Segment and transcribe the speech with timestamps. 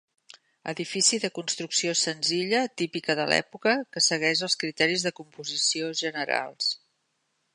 [0.71, 6.73] Edifici de construcció senzilla, típica de l'època, que segueix els criteris de composició generals.